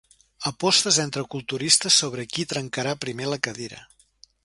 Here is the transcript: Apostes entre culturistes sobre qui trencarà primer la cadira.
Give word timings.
Apostes 0.51 0.97
entre 1.03 1.23
culturistes 1.35 1.99
sobre 2.05 2.27
qui 2.33 2.49
trencarà 2.55 2.99
primer 3.07 3.33
la 3.35 3.43
cadira. 3.49 3.89